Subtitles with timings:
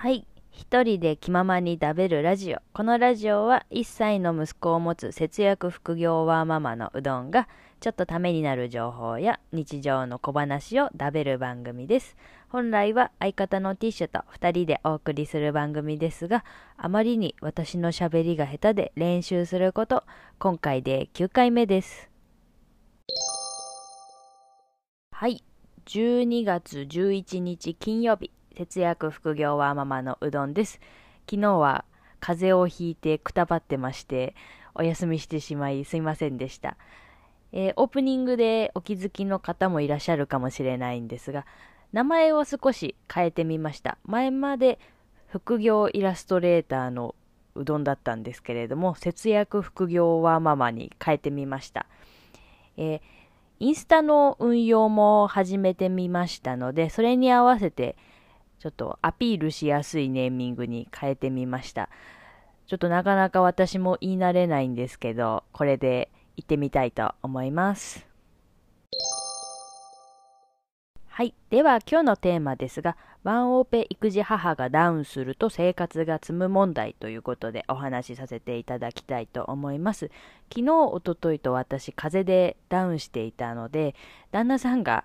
[0.00, 2.58] はい一人で気ままに食べるラジオ。
[2.72, 7.48] このラジオは1歳の息子を持つ節約副業ワーママのうどんが
[7.80, 12.16] ちょっとためになる情報や日常の小話を食べる番組です。
[12.48, 16.44] 本来は相方のティッシュと2人でお送りする番組ですが、
[16.76, 20.04] あまりに私の喋りが下手で練習すること、
[20.38, 22.08] 今回で9回目です。
[25.10, 25.42] はい。
[25.86, 30.80] 12月11日金曜日、節約副業はママのうどんです。
[31.30, 31.84] 昨日は
[32.18, 34.34] 風邪をひいてくたばってまして、
[34.74, 36.76] お休みしてしまいすいませんでした。
[37.52, 41.46] えーオープニングでお気づきの方もいらっしゃるかもしれないんですが、
[41.92, 43.96] 名前を少し変えてみました。
[44.04, 44.80] 前まで
[45.28, 47.14] 副業イラストレーターの
[47.54, 51.86] うどんだったんですけれども、節約副業はママに変えてみました。
[52.76, 53.00] えー
[53.60, 57.96] インスタの運用も始めてみましたので、それに合わせて
[58.58, 61.88] ちょっとアピールしやすいネーミングに変えてみました。
[62.66, 68.06] ちょっとなかなか私も言い慣れないんですけど、これで行ってみたいと思います。
[71.06, 71.34] はい。
[71.50, 80.10] では今日のテーマですが、ワンオペ育児母がダウンすると生活が積む問題ということでお話しさせていただきたいと思います。
[80.52, 83.94] 昨日、おとといと私、風邪でダウンしていたので、
[84.30, 85.04] 旦那さんが、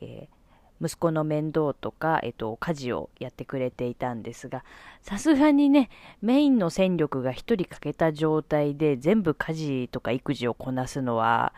[0.00, 0.39] えー
[0.82, 4.64] 息子の面倒とか、えっと、家事をやってくれていたんですが、
[5.02, 5.90] さすがにね、
[6.22, 11.52] メインの戦力が一人欠けた状態で全部家事とか育児をこなすのは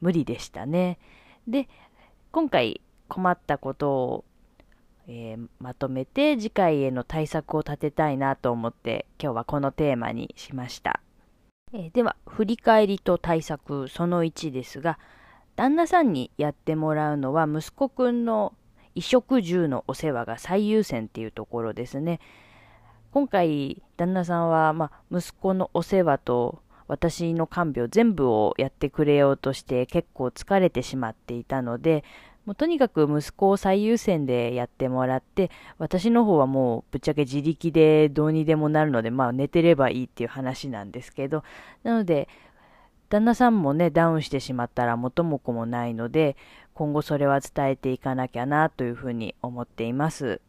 [0.00, 0.98] 無理でしたね。
[1.48, 1.68] で、
[2.30, 4.24] 今回困ったことを、
[5.08, 11.00] えーまとめて次回への対策を立てたいなと思って今日はこのテーマにしました。
[11.72, 14.98] えーでは、振り返りと対策その1ですが、
[15.56, 18.54] 旦那さんにやってもらうのは息子くんの
[19.00, 22.20] 衣食住のお世話が最優先っていうところですね。
[23.10, 32.04] 今回、旦那さんは、まあ、息子のお世話と私の看病全部をやってくれようとして結構疲れてしまっていたので、
[32.46, 41.44] もうとにかく息子を最優先でやってもらって、私の方はもうぶっちゃけ自力でどうにでもなるので、まあ寝てればいいっていう話なんですけど、
[41.82, 42.26] なので、
[43.10, 46.36] 旦那さんもね、ダウンしてしまったら元も子もないので、
[46.78, 50.40] 今後それは伝えていかなきゃなというふうに思っています。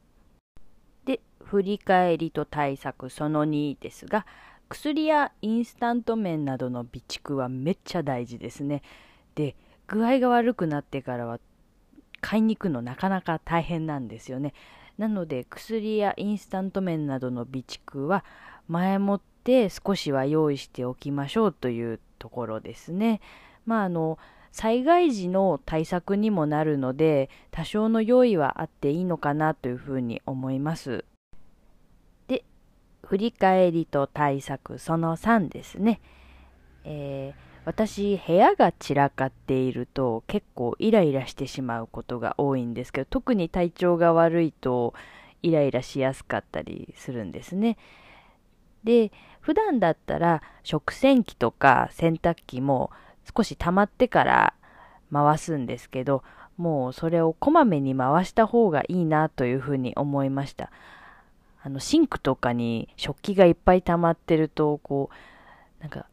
[1.03, 4.27] で、振り返りと対策その2ですが、
[4.69, 8.83] 薬やインスタント麺などの備蓄はめっちゃ大事ですね。
[9.33, 9.55] で、
[9.87, 11.39] 具合が悪くなってからは
[12.21, 14.53] 買いに行くのなかなか大変なんですよね。
[14.99, 18.23] なので薬やインスタント麺などの備蓄は
[18.67, 23.19] 前もって少しは用意しておきましょうというところですね。
[23.65, 24.19] まああの
[24.51, 31.05] 災害時の対策にもなるので多少の用意はあっていいのかなというふうに思います。
[32.27, 32.43] で、
[33.03, 36.01] 振り返りと対策その3ですね。
[36.83, 44.95] えー私部屋が散らかっていると結構イライラしてしまうことが多いんですけど特に体調が悪いと
[45.43, 47.77] イライラしやすかったりするんですね
[48.83, 52.89] で普段だったら食洗機とか洗濯機も
[53.35, 54.53] 少し溜まってから
[55.11, 56.23] 回すんですけど
[56.57, 60.71] もうそれをこまめに回した方がいいなというふうに思いました。
[61.61, 65.09] あのシンクとかに食器がいっぱい溜まってるとこ
[65.79, 66.05] うなんか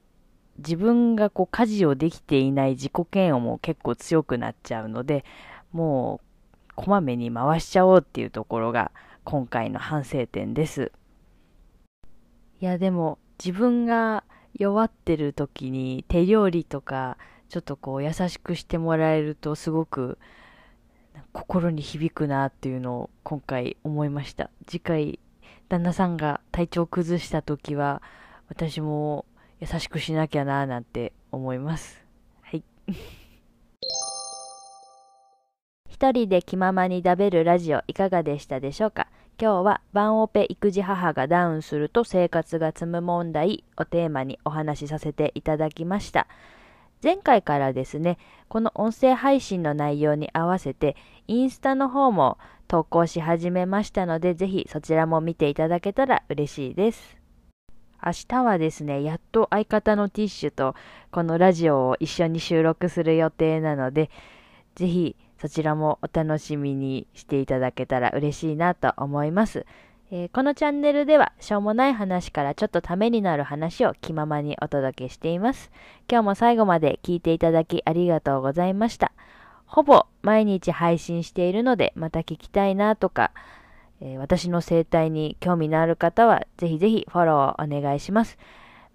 [0.59, 5.25] 自分がこう家事をできていない自己嫌悪も結構強くなっちゃうので
[5.73, 6.21] も
[6.69, 8.91] うこまめに回しちゃおうっていうところが
[9.25, 10.93] 今回の反省点です。
[12.61, 14.25] いやでも自分が
[14.59, 17.17] 弱ってる時に手料理とか
[17.49, 20.19] ちょっとこう優しくしてもらえるとすごく
[21.33, 25.19] 心に響くなっていうのを今回思いました次回
[25.69, 28.03] 旦那さんが体調崩した時は
[28.49, 29.27] 私も
[29.61, 32.05] 優しくしなきゃななんて思います。
[32.43, 32.63] はい。
[35.89, 39.09] 一人で気ままに食べるラジオいかがでしたでしょうか？
[39.39, 46.27] 今日はワンオペ育児母がダウンすると生活が積む問題をテーマにお話しさせていただきました。
[47.05, 48.17] 前回からですね、
[48.49, 50.97] この音声配信の内容に合わせて
[51.29, 57.19] インスタの方も投稿し始めましたので、ぜひそちらも見ていただけたら嬉しいです。
[58.03, 60.75] 明日はですね、やっと相方のティッシュと
[61.11, 64.09] このラジオを一緒に収録する予定なので、
[64.77, 69.67] ぜひそちらもお楽しみにしていただけたら嬉しいなと思います。
[70.13, 75.73] えー、このチャンネルではしょうもない話からちょっとためになる話を気ままにお届けしています。
[76.09, 79.13] 今日も最後まで聞いていただきありがとうございました。
[79.67, 83.33] ほぼ毎日配信しているのでまた聞きたいなとか、
[84.01, 88.39] えー、私の生態に興味のある方はぜひぜひフォローをお願いします。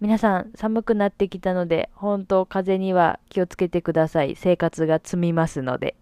[0.00, 4.34] 皆さん寒くなってきたので本当風邪には気をつけてください。
[4.34, 5.94] 生活が積みますので。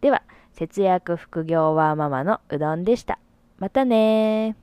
[0.00, 0.22] では、
[0.52, 3.18] 節約副業ワーママのうどんでした。
[3.58, 4.56] またね